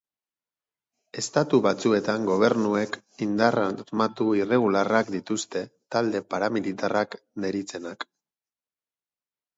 [1.21, 5.63] Estatu batzuetan gobernuek indar armatu irregularrak dituzte
[5.97, 7.15] talde paramilitarrak
[7.47, 8.09] deritzenak.